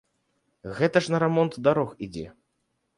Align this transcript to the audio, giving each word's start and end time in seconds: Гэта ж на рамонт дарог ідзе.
Гэта 0.79 0.97
ж 1.09 1.15
на 1.17 1.21
рамонт 1.27 1.53
дарог 1.71 1.97
ідзе. 2.09 2.27